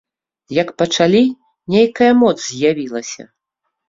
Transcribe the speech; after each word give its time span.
Як 0.61 0.69
пачалі, 0.81 1.19
нейкая 1.73 2.07
моц 2.21 2.31
з'явілася. 2.47 3.23